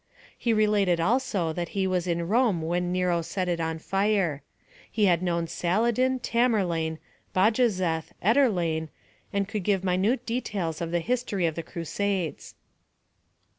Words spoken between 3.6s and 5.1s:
fire; he